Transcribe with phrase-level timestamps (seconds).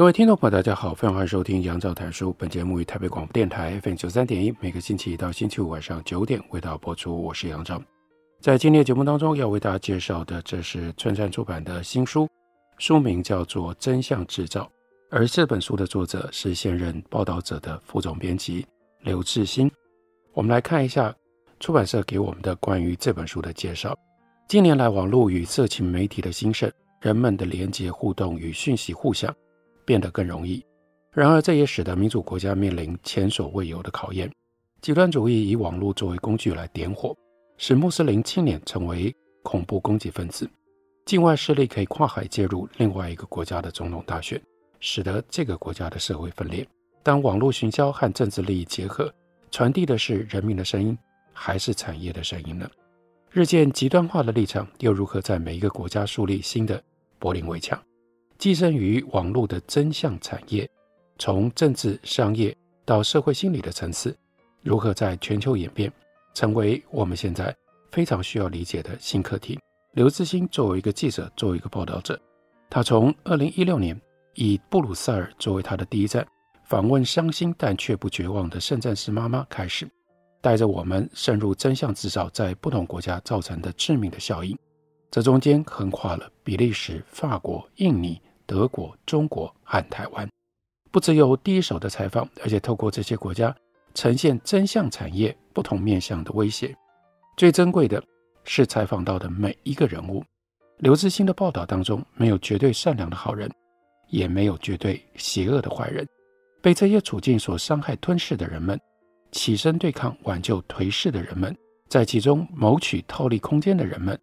[0.00, 2.34] 各位听众朋友，大家好，非常欢迎收听杨照谈书。
[2.38, 7.22] 本节目于台北广播电台 FM 九三点一，每个星期一到星期五晚上九点为大家播出。
[7.22, 7.78] 我是杨照。
[8.40, 12.26] 在今天的节目当中，要为大家介绍的，这是春山出版的新书，
[12.78, 14.62] 书名叫做《真相制造》，
[15.10, 18.66] 而这本书的作者是现任报道者的副总编辑
[19.02, 19.70] 刘志新。
[20.32, 21.14] 我们来看一下
[21.58, 23.94] 出版社给我们的关于这本书的介绍。
[24.48, 29.30] 近年来，网络与色情媒体的兴盛，人们的连结、互动与讯息互相。
[29.90, 30.64] 变得更容易，
[31.12, 34.30] 然而这也使得民主国家面临前所未有的考验。
[34.80, 37.12] 极端主义以网络作为工具来点火，
[37.56, 40.48] 使穆斯林青年成为恐怖攻击分子。
[41.06, 44.40] 境外势力可以跨海介入另外一个国家的总统大选，
[44.78, 46.64] 使得这个国家的社会分裂。
[47.02, 49.12] 当网络行销和政治利益结合，
[49.50, 50.96] 传递的是人民的声音，
[51.32, 52.70] 还是产业的声音呢？
[53.32, 56.80] 日渐极端化的立场又如何在每一个国家树立新的
[57.18, 57.76] 柏林围墙？
[58.40, 60.66] 寄生于网络的真相产业，
[61.18, 64.16] 从政治、商业到社会心理的层次，
[64.62, 65.92] 如何在全球演变，
[66.32, 67.54] 成为我们现在
[67.92, 69.60] 非常需要理解的新课题。
[69.92, 72.18] 刘志新作为一个记者，作为一个报道者，
[72.70, 74.00] 他从二零一六年
[74.32, 76.26] 以布鲁塞尔作为他的第一站，
[76.64, 79.86] 访问伤心但却不绝望的圣战士妈妈开始，
[80.40, 84.56] 带着我们深入真相制造在不同国家造成的致命的效应。
[85.10, 88.18] 这中间横跨了比利时、法国、印尼。
[88.50, 90.28] 德国、中国和台湾，
[90.90, 93.54] 不只有第一手的采访，而且透过这些国家
[93.94, 96.74] 呈现真相产业不同面向的威胁。
[97.36, 98.02] 最珍贵的
[98.42, 100.24] 是采访到的每一个人物。
[100.78, 103.48] 刘致昕的报道当中，没有绝对善良的好人，
[104.08, 106.04] 也没有绝对邪恶的坏人。
[106.60, 108.76] 被这些处境所伤害、吞噬的人们，
[109.30, 111.56] 起身对抗、挽救颓势的人们，
[111.88, 114.18] 在其中谋取套利空间的人们，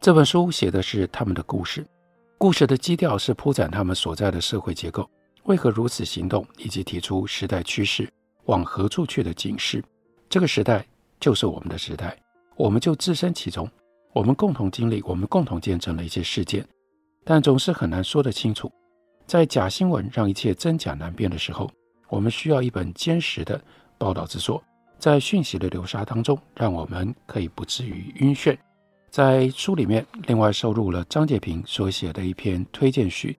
[0.00, 1.86] 这本书写的是他们的故事。
[2.40, 5.10] 故事的基调是铺展他们所在的社会结构
[5.46, 8.08] 为何如此行动，以及提出时代趋势
[8.44, 9.82] 往何处去的警示。
[10.28, 10.86] 这个时代
[11.18, 12.16] 就是我们的时代，
[12.54, 13.68] 我们就置身其中，
[14.12, 16.64] 我们共同经历，我们共同见证了一些事件，
[17.24, 18.70] 但总是很难说得清楚。
[19.26, 21.68] 在假新闻让一切真假难辨的时候，
[22.08, 23.60] 我们需要一本坚实的
[23.98, 24.62] 报道之作，
[24.96, 28.56] 在讯息的流沙当中，让我们可以不至于晕眩。
[29.10, 33.36] 在书里面，另外收录了张洁平所写的一篇推荐序。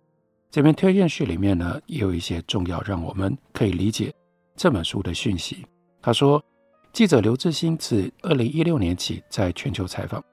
[0.50, 4.12] 这篇推荐序里面呢，也有一些重要，让我们可以理解
[4.56, 5.64] 这本书的讯息。
[6.02, 6.44] 他说，
[6.92, 10.24] 记者刘致昕自二零一六年起在全球采访，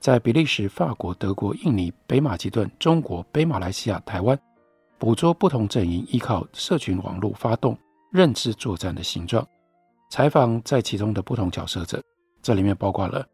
[0.00, 4.36] 在比利时、法国、德国、印尼、北马其顿、中国、北马来西亚、台湾，
[4.98, 7.78] 捕捉不同阵营依靠社群网络发动
[8.10, 9.46] 认知作战的形状，
[10.10, 12.02] 采访在其中的不同角色者，
[12.42, 13.24] 这里面包括了。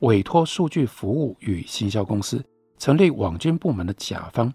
[0.00, 2.42] 委托数据服务与行销公司
[2.78, 4.52] 成立网军部门的甲方，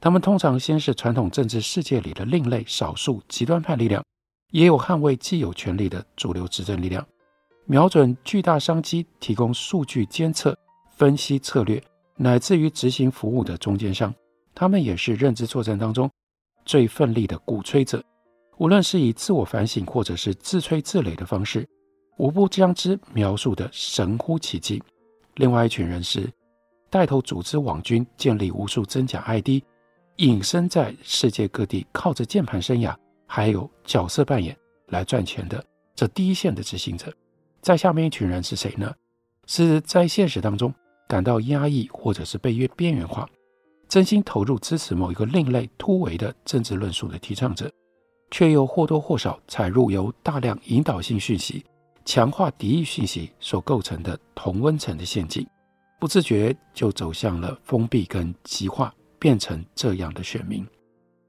[0.00, 4.02] 他们通常先是传统政治世界里的另类少数极端派力量，
[4.50, 7.06] 也有捍卫既有权力的主流执政力量，
[7.66, 10.56] 瞄准巨大商机，提供数据监测、
[10.96, 11.82] 分析策略，
[12.16, 14.14] 乃至于执行服务的中间商。
[14.54, 16.10] 他们也是认知作战当中
[16.64, 18.02] 最奋力的鼓吹者，
[18.56, 21.68] 无论是以自我反省或者是自吹自擂的方式。
[22.18, 24.82] 无不将之描述得神乎其技。
[25.36, 26.30] 另外一群人是
[26.90, 29.62] 带头组织网军，建立无数真假 ID，
[30.16, 32.94] 隐身在世界各地，靠着键盘生涯
[33.26, 34.56] 还有角色扮演
[34.88, 35.64] 来赚钱的
[35.94, 37.12] 这第一线的执行者。
[37.62, 38.92] 在下面一群人是谁呢？
[39.46, 40.74] 是在现实当中
[41.08, 43.28] 感到压抑或者是被越边缘化，
[43.88, 47.70] 真心投入支持某一个另类突围的政治论述的提倡者，
[48.30, 51.64] 却又或多或少踩入由大量引导性讯息。
[52.08, 55.46] 强化敌意讯息所构成的同温层的陷阱，
[56.00, 60.66] 不自觉就走向了封闭跟极化，变成这样的选民。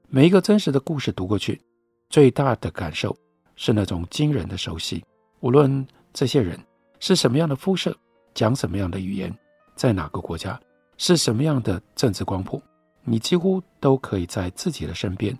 [0.08, 1.60] 每一个真实的故事读过去，
[2.08, 3.14] 最大的感受
[3.56, 5.04] 是那种惊人的熟悉。
[5.40, 6.58] 无论这些人
[6.98, 7.94] 是什么样的肤色，
[8.32, 9.30] 讲什么样的语言，
[9.76, 10.58] 在哪个国家，
[10.96, 12.62] 是什么样的政治光谱，
[13.04, 15.36] 你几乎都可以在自己的身边，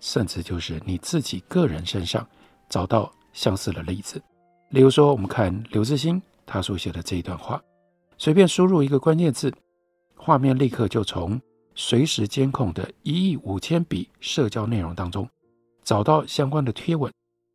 [0.00, 2.26] 甚至就是你自己个人身上
[2.70, 4.18] 找到相似的例子。
[4.70, 7.62] 例如说，我们看刘致昕他所写的这一段话，
[8.18, 9.52] 随便输入一个关键字，
[10.14, 11.40] 画面立刻就从
[11.74, 15.28] 随时监控的一亿五千笔社交内容当中
[15.84, 17.10] 找到相关的贴文，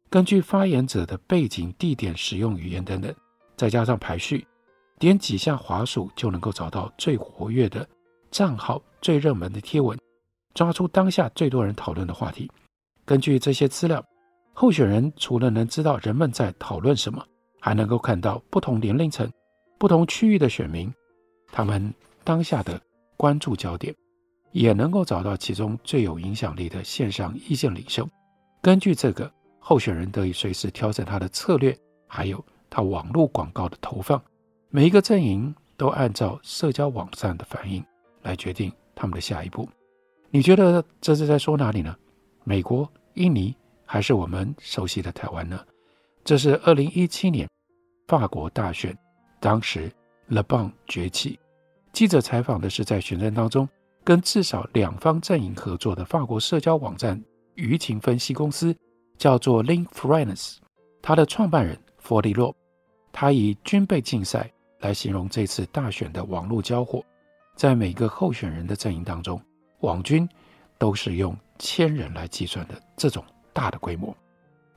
[0.10, 3.14] 根据发言者的背景、地点、使用语言等等，
[3.56, 4.48] 再加上排序，
[4.98, 7.88] 点几下滑鼠就能够找到最活跃的
[8.32, 9.96] 账号、最热门的贴文，
[10.56, 12.50] 抓出当下最多人讨论的话题。
[13.06, 14.04] 根据这些资料，
[14.54, 17.26] 候选人除了能知道人们在讨论什么，
[17.60, 19.30] 还能够看到不同年龄层、
[19.80, 20.94] 不同区域的选民，
[21.52, 22.80] 他们当下的
[23.18, 23.94] 关注焦点，
[24.52, 28.08] 也能够找到其中最有影响力的线上意见领袖。
[28.62, 29.30] 根据这个，
[29.60, 31.76] 候选人得以随时调整他的策略，
[32.08, 34.22] 还有他网络广告的投放。
[34.70, 37.84] 每一个阵营都按照社交网站的反应
[38.22, 39.68] 来决定他们的下一步。
[40.30, 41.96] 你觉得这是在说哪里呢？
[42.44, 43.56] 美国、印尼？
[43.94, 45.64] 还是我们熟悉的台湾呢？
[46.24, 47.48] 这是二零一七年
[48.08, 48.98] 法国大选，
[49.40, 49.88] 当时
[50.26, 51.38] 勒邦崛起。
[51.92, 53.70] 记者采访的是在选战当中
[54.04, 57.24] 跟至少两方阵营合作的法国社交网站
[57.56, 58.76] 舆情分析公司，
[59.20, 60.56] 叫做 Link.France。
[61.00, 62.52] 他的创办人弗利洛，
[63.12, 67.06] 他以军备竞赛来形容这次大选的网络交火。
[67.56, 69.40] 在每个候选人的阵营当中，
[69.82, 70.28] 网军
[70.80, 73.24] 都是用千人来计算的这种。
[73.54, 74.16] 大的规模，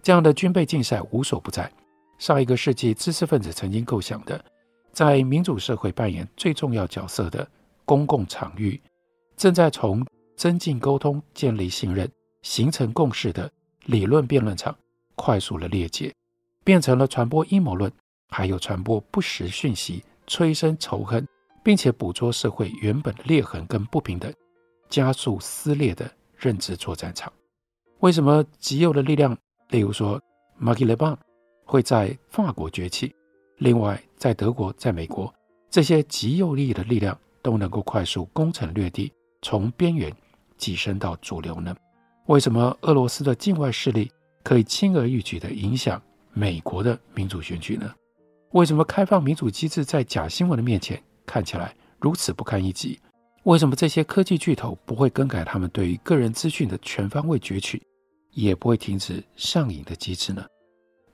[0.02, 1.70] 这样的军备竞赛无所不在。
[2.18, 4.42] 上一个世纪知识分子曾经构想的，
[4.92, 7.46] 在民主社会扮演最重要角色的
[7.84, 8.80] 公共场域，
[9.36, 10.06] 正在从
[10.36, 12.10] 增进沟通、建立信任、
[12.42, 13.50] 形成共识的
[13.84, 14.74] 理论辩论场，
[15.14, 16.14] 快速的裂解，
[16.64, 17.92] 变成了传播阴谋论，
[18.30, 21.26] 还有传播不实讯息、催生仇恨，
[21.62, 24.32] 并且捕捉社会原本裂痕跟不平等，
[24.88, 27.30] 加速撕裂的认知作战场。
[28.00, 29.36] 为什么极右的力量，
[29.70, 30.20] 例如说
[30.58, 31.18] 马基雷邦，
[31.64, 33.14] 会在法国崛起？
[33.58, 35.32] 另外，在德国、在美国，
[35.70, 39.10] 这些极右利益的力量都能够快速攻城略地，
[39.40, 40.14] 从边缘
[40.58, 41.74] 跻身到主流呢？
[42.26, 44.10] 为什么俄罗斯的境外势力
[44.42, 46.00] 可以轻而易举地影响
[46.34, 47.90] 美国的民主选举呢？
[48.50, 53.00] 为什么开放民主机制在假新闻的面前看起来如此不堪一击？
[53.46, 57.80] 为什么这些科技巨头不会更改他们对于个人资讯的全方位攫取，
[58.32, 60.44] 也不会停止上瘾的机制呢？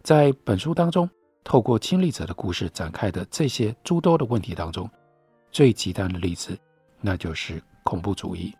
[0.02, 1.06] 在本书当中，
[1.44, 4.88] 透过亲历者的故事展开的这些诸多的问题当中，
[5.50, 6.58] 最极端的例子，
[7.02, 8.54] 那就是恐怖主义。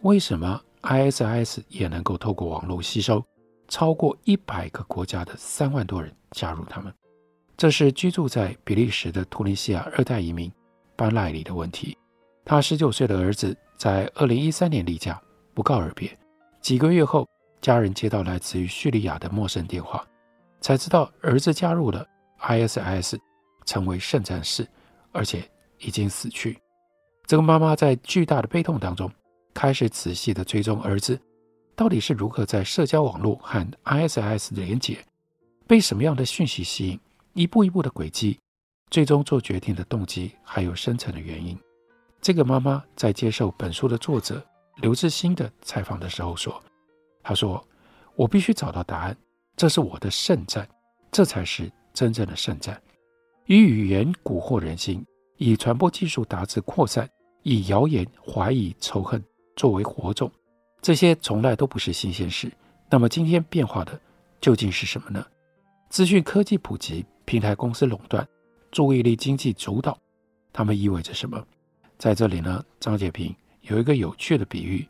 [0.00, 3.24] 为什么 ISIS 也能够透过网络吸收
[3.68, 6.92] 超过一百个国家的三万多人加入他们？
[7.56, 10.52] 这是居住在比利时的突尼西亚二代移民
[10.96, 11.96] 班赖里的问题。
[12.44, 15.20] 他十九岁的儿子在二零一三年离家，
[15.54, 16.10] 不告而别。
[16.60, 17.28] 几个月后，
[17.60, 20.04] 家人接到来自于叙利亚的陌生电话，
[20.60, 22.06] 才知道儿子加入了
[22.40, 23.18] ISIS，
[23.64, 24.66] 成为圣战士，
[25.12, 25.48] 而且
[25.78, 26.58] 已经死去。
[27.26, 29.10] 这个妈妈在巨大的悲痛当中，
[29.54, 31.18] 开始仔细的追踪儿子
[31.76, 34.98] 到底是如何在社交网络和 ISIS 连接，
[35.66, 37.00] 被什么样的讯息吸引，
[37.34, 38.38] 一步一步的轨迹，
[38.90, 41.56] 最终做决定的动机，还有深层的原因。
[42.22, 44.40] 这个妈妈在接受本书的作者
[44.76, 46.62] 刘志新的采访的时候说
[47.20, 47.60] ：“她说，
[48.14, 49.16] 我必须找到答案，
[49.56, 50.66] 这是我的圣战，
[51.10, 52.80] 这才是真正的圣战。
[53.46, 55.04] 以语言蛊惑人心，
[55.36, 57.10] 以传播技术达至扩散，
[57.42, 59.20] 以谣言、怀疑、仇恨
[59.56, 60.30] 作为火种，
[60.80, 62.48] 这些从来都不是新鲜事。
[62.88, 64.00] 那么今天变化的
[64.40, 65.26] 究竟是什么呢？
[65.90, 68.24] 资讯科技普及，平台公司垄断，
[68.70, 69.98] 注意力经济主导，
[70.52, 71.44] 它们意味着什么？”
[72.02, 74.84] 在这里呢，张洁平有一个有趣的比喻。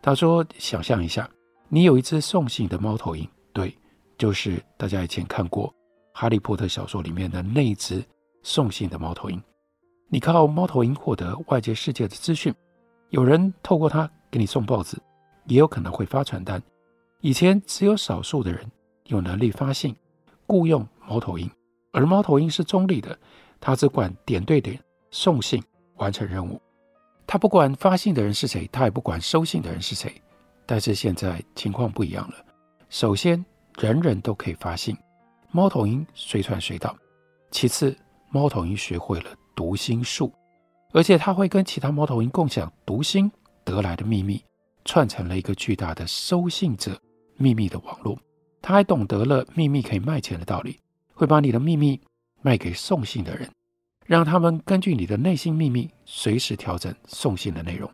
[0.00, 1.28] 他说：“想象一下，
[1.68, 3.76] 你有一只送信的猫头鹰，对，
[4.16, 5.68] 就是大家以前看过
[6.12, 8.00] 《哈利波特》小说里面的那一只
[8.44, 9.42] 送信的猫头鹰。
[10.08, 12.54] 你靠猫头鹰获得外界世界的资讯，
[13.08, 14.96] 有人透过它给你送报纸，
[15.46, 16.62] 也有可能会发传单。
[17.22, 18.64] 以前只有少数的人
[19.06, 19.96] 有能力发信，
[20.46, 21.50] 雇佣猫头鹰，
[21.90, 23.18] 而猫头鹰是中立的，
[23.58, 24.78] 它只管点对点
[25.10, 25.60] 送信。”
[26.02, 26.60] 完成任务，
[27.26, 30.12] 他不管发信的人是谁，他也不管收信的人是谁。
[30.66, 32.34] 但是现在情况不一样了。
[32.90, 33.44] 首先，
[33.78, 34.96] 人人都可以发信，
[35.52, 36.96] 猫头鹰随传随到。
[37.50, 37.96] 其次，
[38.30, 40.32] 猫头鹰学会了读心术，
[40.92, 43.30] 而且他会跟其他猫头鹰共享读心
[43.64, 44.42] 得来的秘密，
[44.84, 47.00] 串成了一个巨大的收信者
[47.36, 48.18] 秘密的网络。
[48.60, 50.78] 他还懂得了秘密可以卖钱的道理，
[51.14, 52.00] 会把你的秘密
[52.40, 53.48] 卖给送信的人。
[54.04, 57.90] 让他们根据你的内心秘密随时调整送信的内容。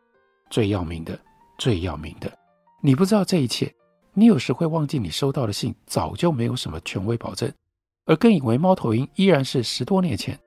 [0.50, 1.18] 最要命的，
[1.58, 2.32] 最要命的，
[2.80, 3.70] 你不知道这一切，
[4.14, 7.52] 你有时会忘记你收到的信早就没有什么权威保证，
[8.06, 10.38] 而更以为猫头鹰依然是十多年前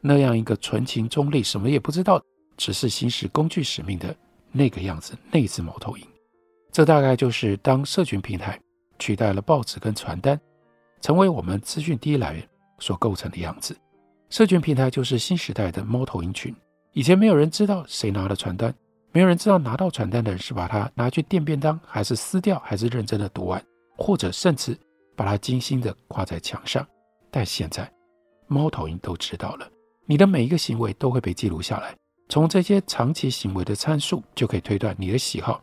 [0.00, 2.22] 那样一个纯情中立、什么也不知道
[2.56, 4.14] 只是行使工具使命的
[4.52, 6.06] 那个样子，那只猫头鹰。
[6.70, 8.56] 这大概就是当社群平台
[9.00, 10.40] 取代了报纸跟传单，
[11.00, 12.48] 成为我们资讯第一来源
[12.78, 13.76] 所构成的样子。
[14.30, 16.54] 社群平台就是新时代的猫头鹰群。
[16.92, 18.72] 以前没有人知道谁拿了传单，
[19.10, 23.62] 没有人知道拿到传单的人是把它拿去垫便当，还是撕掉，还是认真的读完，
[23.96, 24.78] 或者甚至
[25.16, 26.86] 把它精心的挂在墙上。
[27.28, 27.90] 但现在，
[28.46, 29.68] 猫头鹰都知道了，
[30.06, 31.92] 你的每一个行为都会被记录下来。
[32.28, 35.60] 从这些长期行为的参数，就可以推断你的喜好，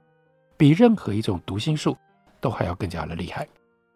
[0.58, 1.96] 比任何一种读心术
[2.42, 3.48] 都还要更加的厉害。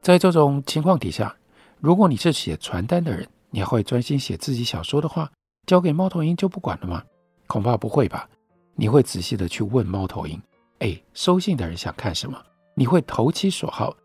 [0.01, 1.35] 在这种情况底下，
[1.81, 5.31] 如果你是写传单的人，你还会专心写自己想说的话，
[5.67, 7.03] 交给猫头鹰就不管了吗？
[7.45, 8.27] 恐怕不会吧。
[8.75, 10.41] 你会仔细的去问猫头鹰
[10.79, 12.41] ：“哎，收信的人想看什么？”
[12.73, 13.95] 你会投其所好，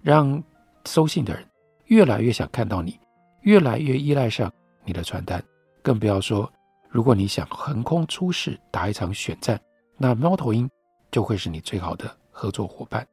[0.00, 0.42] 让
[0.86, 1.44] 收信的人
[1.86, 2.98] 越来越想看到你。
[3.42, 4.50] 越来越依赖上
[4.84, 5.42] 你的传单，
[5.82, 6.50] 更不要说，
[6.88, 9.60] 如果你想横空出世打一场选战，
[9.96, 10.70] 那猫头鹰
[11.10, 13.04] 就会是你最好的合作伙伴。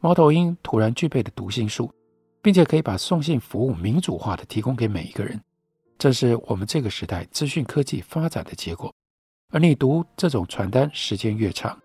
[0.00, 1.90] 猫头鹰突然具备的读心术，
[2.42, 5.40] 并且可以把送信服务民主化的提供给每一个人，
[5.96, 8.92] 这是我们这个时代资讯科技发展的结果。
[9.50, 11.78] 而你读这种传单时间越长，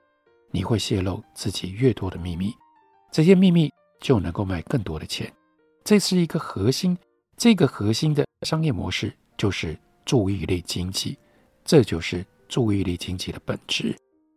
[0.51, 2.53] 你会泄露自己越多的秘密，
[3.11, 3.71] 这些秘密
[4.01, 5.31] 就能够卖更多的钱。
[5.83, 6.97] 这是一个核心。
[7.37, 11.15] 这个核心的商业模式就是注意力经济，
[11.63, 13.95] 这就是注意力经济的本质，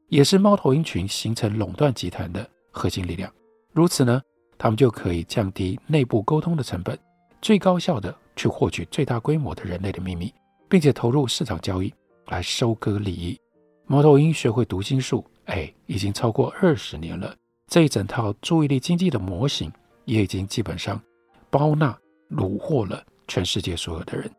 [0.08, 3.32] 也是猫头鹰群形成垄断集团的核心力量。
[3.72, 4.20] 如此呢，
[4.60, 6.98] 他们就可以降低内部沟通的成本，
[7.40, 10.30] 最高效的去获取最大规模的人类的秘密，
[10.68, 11.90] 并且投入市场交易
[12.26, 13.40] 来收割利益。
[13.86, 17.34] 猫头鹰学会读心术，哎，已经超过二十年了。
[17.68, 19.72] 这一整套注意力经济的模型
[20.04, 21.00] 也已经基本上
[21.48, 21.98] 包纳。
[22.30, 24.30] 虏获了全世界所有的人，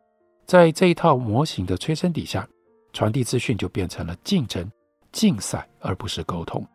[0.45, 2.47] 在这一套模型的催生底下，
[2.93, 4.71] 传递资讯就变成了竞争、
[5.11, 6.65] 竞赛，而不是沟通。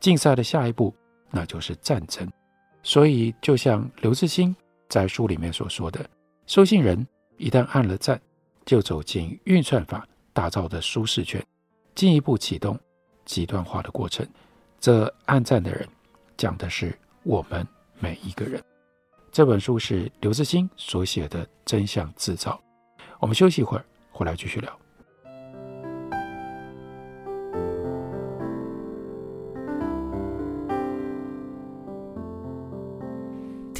[0.00, 0.94] 竞赛的下一步，
[1.30, 2.26] 那就是战争。
[2.84, 4.54] 所以，就像刘志兴
[4.90, 6.08] 在书里面所说的，
[6.46, 7.04] 收信人
[7.38, 8.20] 一旦按了赞，
[8.66, 11.42] 就走进运算法打造的舒适圈，
[11.94, 12.78] 进一步启动
[13.24, 14.24] 极端化的过程。
[14.78, 15.88] 这按赞的人，
[16.36, 17.66] 讲的是我们
[17.98, 18.62] 每一个人。
[19.32, 22.62] 这本书是刘志兴所写的《真相制造》。
[23.18, 24.83] 我们休息一会儿，回来继续聊。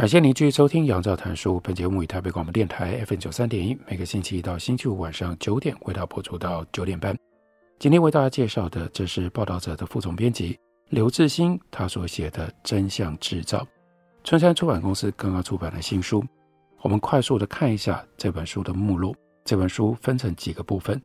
[0.00, 1.56] 感谢您继续收听《杨照谈书》。
[1.60, 7.14] 本节目以台北广播电台 FM 九三点一，每个星期一到星期五晚上九点为大家播出到九点半。
[7.78, 13.58] 今天为大家介绍的，这是报道者的副总编辑刘志兴他所写的《真相制造》，
[14.24, 16.24] 春山出版公司刚刚出版的新书。
[16.80, 19.14] 我们快速的看一下这本书的目录。
[19.44, 20.98] 这本书分成几个部分，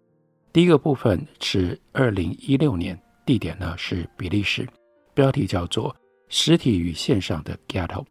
[0.54, 4.66] 第一个部分是二零一六年，地点呢是比利时，
[5.14, 5.94] 标题叫做
[6.30, 8.02] 《实体与线上的 Ghetto》。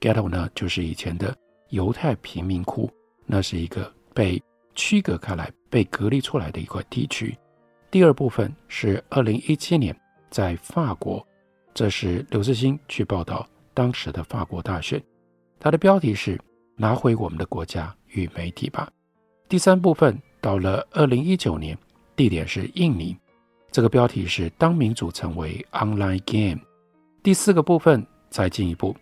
[0.00, 1.36] Ghetto 呢，就是以前的
[1.70, 2.90] 犹太贫民窟，
[3.26, 4.42] 那是一个被
[4.74, 7.36] 区隔开来、被隔离出来的一块地区。
[7.90, 9.98] 第二部分是二零一七年
[10.30, 11.26] 在法国，
[11.74, 15.02] 这是刘志兴去报道当时的法国大选，
[15.58, 16.38] 他的标题是
[16.76, 18.90] “拿回我们的国家与媒体吧”。
[19.48, 21.76] 第三部分到了二零一九年，
[22.14, 23.16] 地点是印尼，
[23.72, 26.60] 这个标题是“当民主成为 online game”。
[27.22, 28.94] 第四个部分再进一步。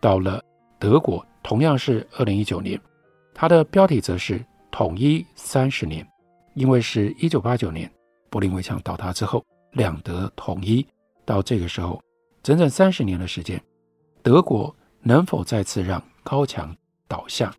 [0.00, 0.42] 到了
[0.78, 2.80] 德国，同样是二零一九年，
[3.34, 6.06] 它的标题则是“统一三十年”，
[6.54, 7.90] 因为是一九八九年
[8.30, 10.86] 柏林围墙倒塌之后，两德统一，
[11.24, 12.02] 到这个时候
[12.42, 13.62] 整整三十年的时间，
[14.22, 16.74] 德国能否再次让高墙
[17.06, 17.54] 倒下？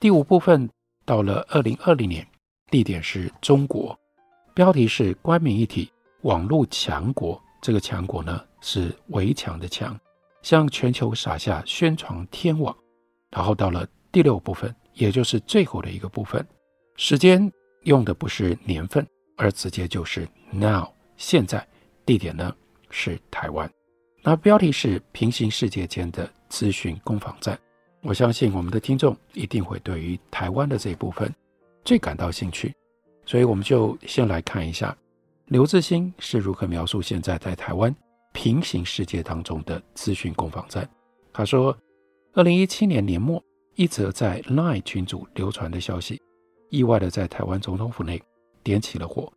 [0.00, 0.68] 第五部分
[1.04, 2.26] 到了二零二零年，
[2.70, 3.96] 地点是中国，
[4.52, 5.90] 标题是“官民一体，
[6.22, 9.96] 网络强国”，这个强国呢是围墙的墙。
[10.44, 12.76] 向全球撒下宣传天网，
[13.30, 16.46] 然后到了第六部分，也就是最后的一个部分，
[16.96, 17.50] 时间
[17.84, 19.04] 用的不是年份，
[19.38, 20.86] 而直接就是 now
[21.16, 21.66] 现在，
[22.04, 22.54] 地点呢
[22.90, 23.68] 是台湾。
[24.22, 27.58] 那标题是平行世界间的资讯攻防战。
[28.02, 31.34] 我相信我们的听众一定会对于台湾的这一部分
[31.86, 32.70] 最感到兴趣，
[33.24, 34.94] 所以我们就先来看一下
[35.46, 37.94] 刘志新是如何描述现在在台湾
[38.34, 40.86] 平行世界当中的资讯攻防战。
[41.32, 41.74] 他说，
[42.34, 43.42] 二零一七年年末，
[43.76, 46.20] 一则在 LINE 群组流传的消息，
[46.68, 48.20] 意外的在台湾总统府内
[48.62, 49.32] 点起了火。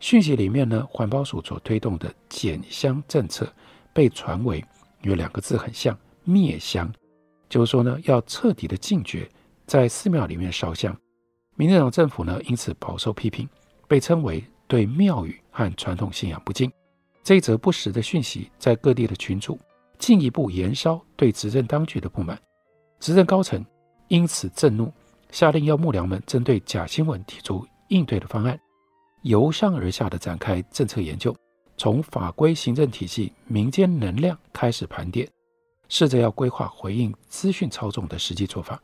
[0.00, 3.52] 讯息里面呢，环保署所推动的减香政策
[3.92, 4.64] 被传为
[5.02, 6.92] 有两个字很像“灭香”，
[7.48, 9.30] 就是说呢，要彻底的禁绝
[9.66, 10.96] 在寺庙里面烧香。
[11.56, 13.48] 民进党政府呢，因此饱受批评，
[13.86, 16.70] 被称为对庙宇和传统信仰不敬。
[17.28, 19.58] 这则不实的讯息在各地的群组。
[19.98, 22.40] 进一步延烧对执政当局的不满，
[23.00, 23.62] 执政高层
[24.06, 24.90] 因此震怒，
[25.30, 28.58] 下令要幕僚们针对假新闻提出应对的方案，
[29.24, 31.36] 由上而下的展开政策研究，
[31.76, 35.28] 从法规、行政体系、民间能量开始盘点，
[35.90, 38.80] 试着要规划回应资讯操纵的实际做法。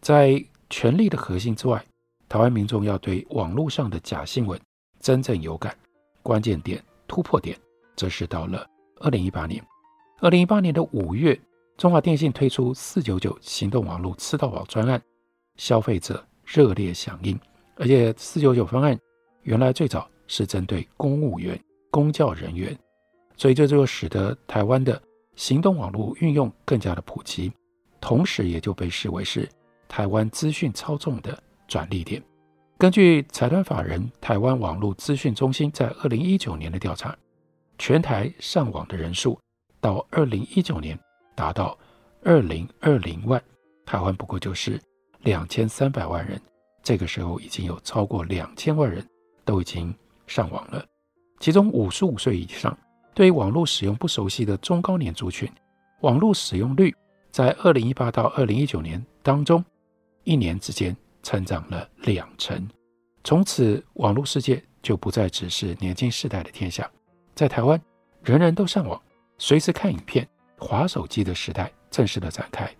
[0.00, 1.84] 在权力的核心之外，
[2.28, 4.60] 台湾民众要对网络上的假新闻
[5.00, 5.76] 真正有感，
[6.22, 7.58] 关键点突破点，
[7.96, 8.66] 则是到了
[9.00, 9.64] 二零一八年。
[10.20, 11.38] 二零一八年的五月，
[11.76, 15.00] 中华电信推出四九九行动网络吃到饱专案，
[15.56, 17.38] 消费者热烈响应。
[17.76, 18.98] 而且四九九方案
[19.42, 21.58] 原来最早是针对公务员、
[21.90, 22.78] 公教人员，
[23.36, 25.00] 所以这就使得台湾的
[25.36, 27.50] 行动网络运用更加的普及，
[27.98, 29.48] 同时也就被视为是
[29.88, 32.22] 台湾资讯操纵的转捩点。
[32.76, 37.16] 根据财团法人台湾网络资讯中心在二零一九年的调查，
[37.80, 39.40] 全台上网的人数。
[39.80, 40.98] 到二零一九年
[41.34, 41.76] 达到
[42.22, 43.42] 二零二零万，
[43.86, 44.78] 台湾不过就是
[45.20, 46.38] 两千三百万人。
[46.82, 49.02] 这个时候已经有超过两千万人
[49.42, 49.94] 都已经
[50.26, 50.84] 上网了，
[51.38, 52.76] 其中五十五岁以上
[53.14, 55.50] 对于网络使用不熟悉的中高年族群，
[56.02, 56.94] 网络使用率
[57.30, 59.64] 在二零一八到二零一九年当中
[60.24, 62.68] 一年之间成长了两成。
[63.24, 66.90] 从此，网络世界就不再只是年轻世代的天下，
[67.34, 67.80] 在台湾，
[68.22, 69.00] 人人都上网。
[69.38, 72.70] 随时看影片、划手机的时代正式的展开。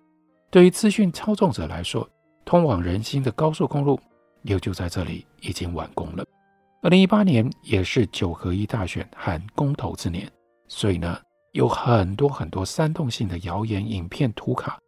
[0.50, 2.06] 对于资讯操纵者来说，
[2.44, 3.98] 通往人心的高速公路
[4.42, 6.24] 也就在这里已经完工了。
[6.82, 10.30] 二零一八年也是九合一大选和公投之年，
[10.68, 11.18] 所以呢，
[11.52, 14.78] 有很多很多煽动性的谣言、影片、图卡，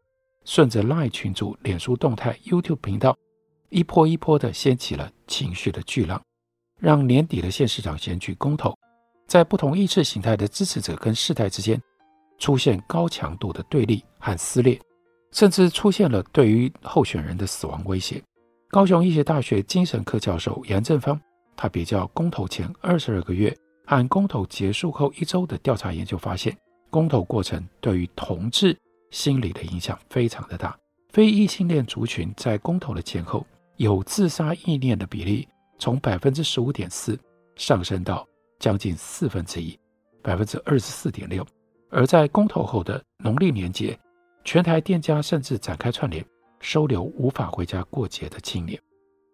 [0.45, 3.17] 顺着 LINE 群组、脸书动态、YouTube 频道，
[3.71, 6.21] 一波一波的掀起了情绪的巨浪，
[6.79, 8.77] 让年底的县市长选举公投。
[9.27, 11.81] 在不同意识形态的支持者跟世代之间，
[12.39, 14.81] 出现高强度的对立和撕裂，
[15.31, 18.23] 甚至出现了对于候选人的死亡威胁。
[18.69, 21.21] 高雄医学大学精神科教授杨正方，
[21.57, 23.55] 他比较公投前二十二个月
[23.87, 26.57] 和公投结束后一周的调查研究发现，
[26.91, 28.77] 公投过程对于同志
[29.11, 30.77] 心理的影响非常的大。
[31.11, 35.47] 非异性恋族群在公投的前后有自杀意念的比例，
[35.79, 37.19] 从百分之十五点四
[37.55, 38.27] 上升到。
[38.63, 39.77] 将近四分之一，
[40.23, 41.45] 百分之二十四点六。
[41.91, 43.99] 而在公投后的农历年节，
[44.45, 46.25] 全台店家甚至展开串联，
[46.61, 48.81] 收留无法回家过节的青年。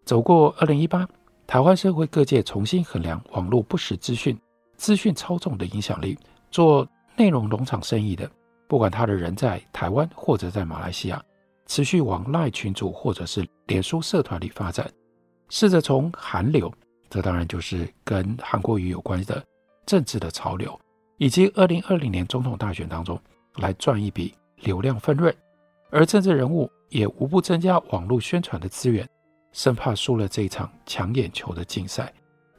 [0.03, 1.07] 走过二零一八，
[1.45, 4.35] 台湾社会各界重新衡量网络不实资讯、
[4.77, 6.17] 资讯操纵的影响力。
[6.49, 8.27] 做内容农场生意的，
[8.67, 11.23] 不管他的人在台湾或者在马来西亚，
[11.67, 14.91] 持续往 LINE 群组或者是脸书社团里发展，
[15.49, 16.73] 试着从韩流。
[17.09, 19.43] 这当然就是跟韩国瑜有关的
[19.85, 20.79] 政治的潮流，
[21.17, 23.19] 以及二零二零年总统大选当中
[23.55, 25.35] 来赚一笔流量分润，
[25.89, 29.07] 而政治人物也无不增加网络宣传的资源，
[29.51, 32.13] 生怕输了这一场抢眼球的竞赛。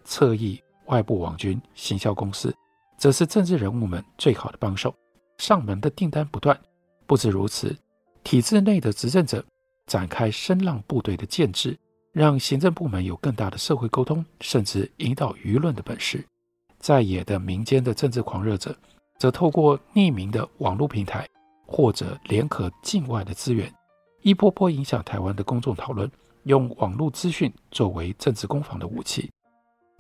[0.04, 2.52] 侧翼、外部网军、行销公司，
[2.98, 4.92] 则是政治人物们最好的帮手，
[5.38, 6.58] 上门的订单不断。
[7.06, 7.76] 不止如此，
[8.24, 9.44] 体制内的执政者
[9.86, 11.78] 展开声浪部队的建制。
[12.12, 16.25] 让行政部门有更大的社会沟通，甚至引导舆论的本事。
[16.79, 18.77] 在野的民间的政治狂热者，
[19.18, 21.27] 则透过匿名的网络平台，
[21.66, 23.73] 或者联合境外的资源，
[24.23, 26.11] 一波波影响台湾的公众讨论，
[26.44, 29.31] 用网络资讯作为政治攻防的武器。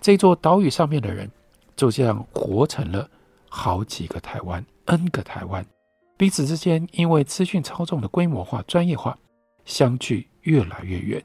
[0.00, 1.30] 这座岛屿上面的人，
[1.76, 3.08] 就这样活成了
[3.48, 5.64] 好几个台湾，N 个台湾，
[6.16, 9.16] 彼此之间因为资讯操纵的规模化、专业化，
[9.64, 11.22] 相距越来越远。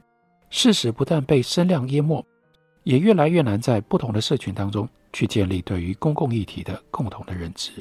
[0.50, 2.24] 事实不但被声量淹没，
[2.84, 7.72] 也越来越难在不同的社群当中去建立对于公共议题的共同的认知。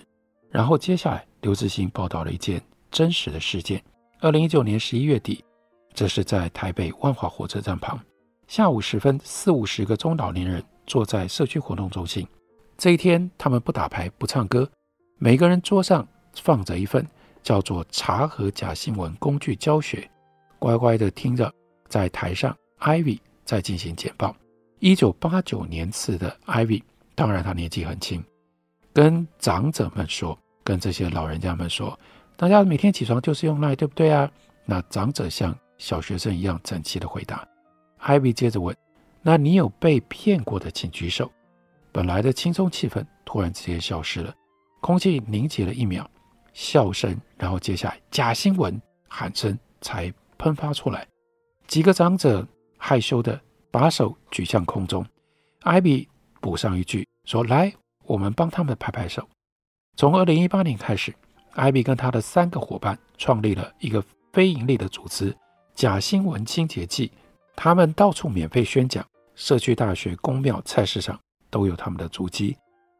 [0.50, 3.84] 然后接下来，刘志新报道了一件真实的事件：
[4.20, 5.44] 二零一九年十一月底，
[5.94, 8.00] 这是在台北万华火车站旁，
[8.48, 12.26] 下午时分，四五十个中老年人坐在社区活动中心。
[12.78, 14.70] 这一天，他们不打牌，不唱歌，
[15.18, 16.08] 每个人桌上
[16.42, 17.06] 放着一份
[17.44, 20.10] 叫做查和假新闻工具教学，
[20.58, 21.54] 乖乖的听着，
[21.88, 24.36] 在台上，Ivy 在进行简报。
[24.80, 26.84] 一九八九年次的 Ivy，
[27.16, 28.24] 当然他年纪很轻，
[28.94, 31.98] 跟长者们说，跟这些老人家们说，
[32.36, 34.30] 大家每天起床就是用 Line，对不对啊？
[34.66, 37.48] 那长者像小学生一样整齐的回答。
[38.02, 38.76] Ivy 接着问
[39.24, 41.32] ：“那你有被骗过的，请举手。”
[41.92, 44.34] 本来的轻松气氛突然之间消失了，
[44.82, 46.08] 空气凝结了一秒。
[46.54, 51.08] 笑声，然后接下来假新闻喊声才喷发出来。
[51.68, 52.48] 几个长者
[52.78, 53.40] 害羞地
[53.72, 55.06] 把手举向空中。
[55.62, 56.08] 艾比
[56.40, 57.74] 补上一句说：“来，
[58.04, 59.28] 我们帮他们拍拍手。”
[59.98, 61.14] 从二零一八年开始，
[61.54, 65.36] 艾比跟他的三个伙伴创立了一个非营利的组织——
[65.74, 67.12] 假新闻清洁剂。
[67.56, 72.56] 他们到处免费宣讲，社区大学、公庙、菜市场都有他们的足迹。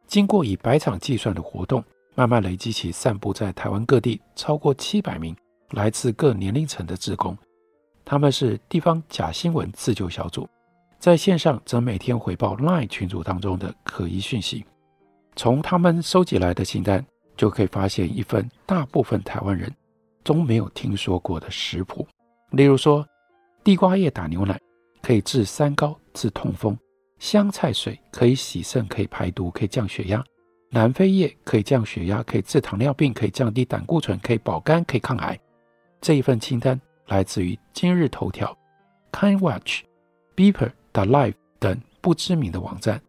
[0.08, 1.84] 经过以百场计算的活动。
[2.18, 5.36] 慢慢累积起散布在台湾各地超过七百名
[5.72, 7.38] 来自各年龄层的志工，
[8.06, 10.48] 他们是地方假新闻自救小组，
[11.00, 14.64] 在线上则每天回报 LINE 群组当中的可疑讯息。
[15.36, 17.04] 从他们收集来的清单，
[17.36, 19.70] 就可以发现一份大部分台湾人
[20.24, 22.08] 都没有听说过的食谱，
[22.52, 23.06] 例如说，
[23.64, 24.60] 地瓜叶打牛奶
[25.02, 26.76] 可以治三高、治痛风；
[27.18, 30.24] 香菜水可以洗肾、可以排毒、可以降血压。
[30.70, 35.40] 南非叶可以降血压，可以治糖尿病，可以降低胆固醇，可以保肝，可以抗癌。
[36.02, 38.58] 这一份清单来自于今日头条、
[39.12, 39.82] KineWatch、
[40.36, 43.02] Beeper、The Life 等不知名的网站。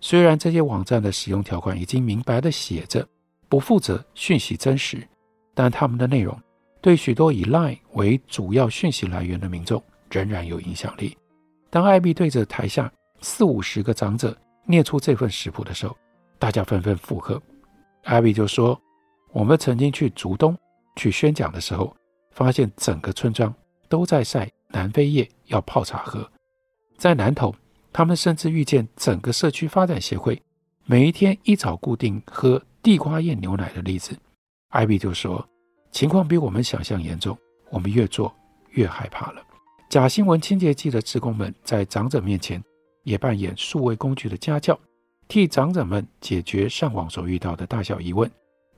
[0.00, 3.06] 虽然这些网站的使用条款已经明白地写着
[3.48, 5.06] 不负责讯息真实，
[5.54, 6.38] 但他们的内容
[6.80, 11.16] 对许多以 Line 为主要讯息来源的民众仍然有影响力。
[11.68, 15.96] 当艾比对着台下四五十个长者念出这份食谱的时候，
[16.38, 17.40] 大家纷纷附和，
[18.04, 18.80] 艾比就说
[19.32, 20.56] ：“我们曾经去竹东
[20.96, 21.94] 去宣讲的时候，
[22.30, 23.54] 发现整个村庄
[23.88, 26.30] 都在晒南非叶要泡茶喝。
[26.96, 27.54] 在南投，
[27.92, 30.40] 他们甚至遇见整个社区发展协会
[30.84, 34.16] 每一天一早固定喝地瓜叶牛奶的例子。”
[34.70, 35.46] 艾比就说
[35.90, 37.36] ：“情况比我们想象严重，
[37.70, 38.32] 我们越做
[38.70, 39.42] 越害怕了。”
[39.90, 42.62] 假新闻清洁剂的职工们在长者面前
[43.02, 44.78] 也扮演数位工具的家教。
[45.26, 48.30] 替长者们解决上网所遇到的大小疑问，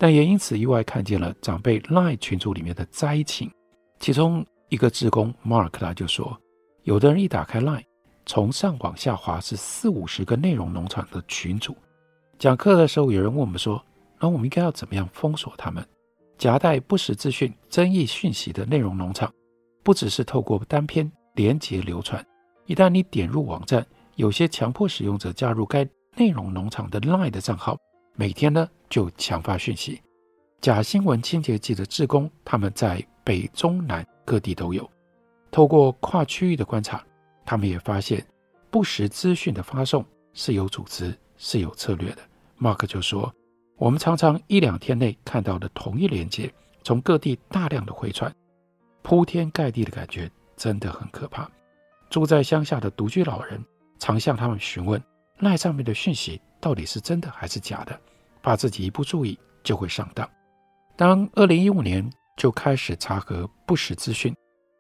[0.03, 3.49] 但也因此意外看见了长辈 LINE 群组里面的灾情。
[4.01, 6.37] 其中一个志工 Mark 他就说，
[6.83, 7.85] 有的人一打开 LINE，
[8.27, 11.77] 从上往下滑是四五十个内容农场的群组。
[12.37, 13.81] 讲课的时候，有人问我们说，
[14.19, 15.87] 那我们应该要怎么样封锁他们？
[16.37, 19.33] 夹带不实资讯、争议讯息的内容农场，
[19.85, 22.27] 不只是透过单篇连结流传，
[22.67, 23.87] 一旦你点入网站，
[24.17, 25.89] 有些强迫使用者加入该。
[26.15, 27.79] 内容农场的 LINE 的账号，
[28.17, 30.03] 每天呢就强发讯息。
[30.61, 34.89] 假新闻清洁剂的志工，他们在北中南各地都有。
[35.51, 37.03] 透过跨区域的观察，
[37.47, 38.23] 他们也发现
[38.71, 42.19] 不实资讯的发送是有组织、是有策略的。
[42.61, 43.35] Mark 就说
[43.77, 46.53] ：“我们常常一两天内看到的同一连接，
[46.85, 48.31] 从各地大量的回传，
[49.01, 51.51] 铺天盖地的感觉真的很可怕。
[52.11, 53.59] 住在乡下的独居老人
[53.99, 55.03] 常向他们询问。”
[55.41, 57.99] 那上面的讯息到底是真的还是假的？
[58.43, 60.29] 怕自己一不注意就会上当。
[60.97, 64.35] 当二零一五年就开始查核不实资讯，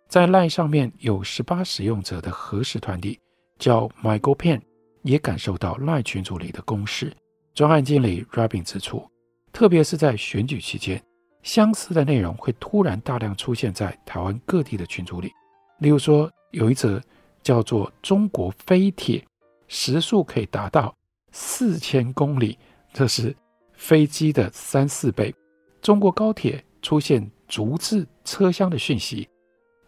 [0.08, 3.18] 在 LINE 上面有十八使用者的核实团体
[3.58, 4.60] 叫 MyGoPen，
[5.02, 7.12] 也感受到 LINE 群组里的攻势。
[7.54, 9.06] 专案经理 Robin 指出，
[9.52, 11.02] 特别是在选举期间，
[11.42, 15.30] 相似的内容会突然大量出现在台湾各地的群组里。
[15.78, 17.00] 例如说，有一则
[17.42, 19.24] 叫做“中国飞铁”。
[19.68, 20.94] 时速可以达到
[21.30, 22.58] 四千公里，
[22.92, 23.34] 这是
[23.82, 25.34] 飞机的三四倍。
[25.80, 29.28] 中国高铁出现逐字车厢的讯息，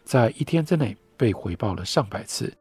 [0.02, 2.52] 在一天之内被回报了上百次。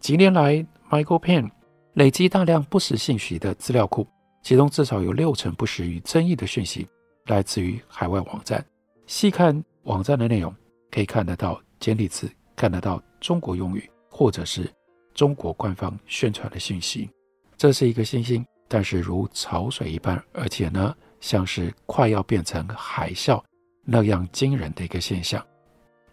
[0.00, 0.54] 几年来
[0.90, 1.48] ，MyGoPen
[1.92, 4.04] 累积大量不实信息的资料库，
[4.42, 6.84] 其中至少有六成不实与争议的讯息
[7.26, 8.64] 来自于海外网站。
[9.06, 10.52] 细看网站的内容，
[10.90, 14.68] 可以看得到简体字，看得到中国用语，或者是。
[15.14, 17.08] 中国官方宣传的信息，
[17.56, 23.38] 这是一个信心，但是如潮水一般，而且呢，像是快要变成海啸
[23.84, 25.46] 那样惊人的一个现象。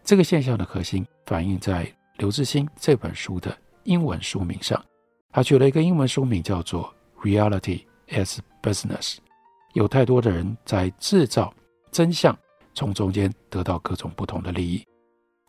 [0.04, 4.84] 这个现象的核心反映在刘志新这本书的英文书名上，
[5.32, 6.93] 他取了一个英文书名叫做
[7.24, 9.15] 《Reality as Business》。
[9.72, 11.54] 有太多的人在制造
[11.93, 12.38] 真相，
[12.74, 14.86] 从中间得到各种不同的利益。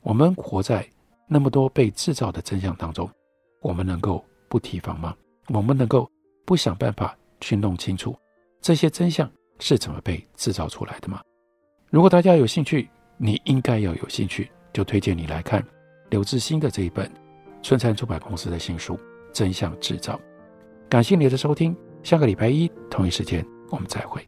[0.03, 0.89] 我们活在
[1.27, 3.11] 那么多被制造的真相当中。
[3.63, 5.13] 我们能够不提防吗？
[5.49, 6.09] 我们能够
[6.45, 8.17] 不想办法去弄清楚
[8.61, 11.21] 这些真相是怎么被制造出来的吗？
[11.91, 15.65] 如果大家有兴趣，你应该要有兴趣，就推荐你来看
[16.11, 17.11] 刘志新的这一本
[17.63, 18.95] 春山出版公司的新书
[19.33, 20.15] 《真相制造》。
[20.89, 24.27] 感谢你的收听，下个礼拜一同一时间我们再会。